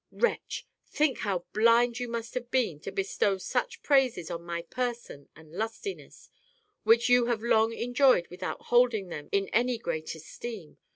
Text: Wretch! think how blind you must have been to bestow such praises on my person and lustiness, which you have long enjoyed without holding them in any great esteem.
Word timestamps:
Wretch! 0.11 0.65
think 0.87 1.19
how 1.19 1.45
blind 1.53 1.99
you 1.99 2.07
must 2.07 2.33
have 2.33 2.49
been 2.49 2.79
to 2.79 2.91
bestow 2.91 3.37
such 3.37 3.83
praises 3.83 4.31
on 4.31 4.41
my 4.43 4.63
person 4.63 5.29
and 5.35 5.51
lustiness, 5.53 6.27
which 6.81 7.07
you 7.07 7.27
have 7.27 7.43
long 7.43 7.71
enjoyed 7.71 8.27
without 8.29 8.61
holding 8.63 9.09
them 9.09 9.29
in 9.31 9.47
any 9.49 9.77
great 9.77 10.15
esteem. 10.15 10.79